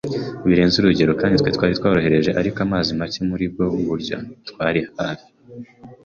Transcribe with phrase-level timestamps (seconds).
[0.47, 4.15] birenze urugero, kandi twari twohereje ariko amazi make muribwo buryo.
[4.49, 5.27] Twari hafi